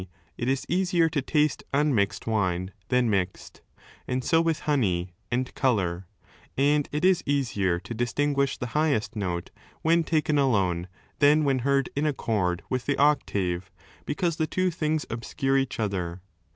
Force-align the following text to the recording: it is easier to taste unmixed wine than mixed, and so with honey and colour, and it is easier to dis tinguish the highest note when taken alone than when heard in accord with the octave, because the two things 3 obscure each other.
it 0.35 0.47
is 0.49 0.65
easier 0.67 1.07
to 1.07 1.21
taste 1.21 1.63
unmixed 1.75 2.25
wine 2.25 2.71
than 2.89 3.07
mixed, 3.07 3.61
and 4.07 4.23
so 4.23 4.41
with 4.41 4.61
honey 4.61 5.13
and 5.29 5.53
colour, 5.53 6.07
and 6.57 6.89
it 6.91 7.05
is 7.05 7.21
easier 7.27 7.79
to 7.79 7.93
dis 7.93 8.11
tinguish 8.11 8.57
the 8.57 8.65
highest 8.73 9.15
note 9.15 9.51
when 9.83 10.03
taken 10.03 10.39
alone 10.39 10.87
than 11.19 11.43
when 11.43 11.59
heard 11.59 11.87
in 11.95 12.07
accord 12.07 12.63
with 12.67 12.87
the 12.87 12.97
octave, 12.97 13.69
because 14.07 14.37
the 14.37 14.47
two 14.47 14.71
things 14.71 15.05
3 15.07 15.15
obscure 15.17 15.57
each 15.59 15.79
other. 15.79 16.23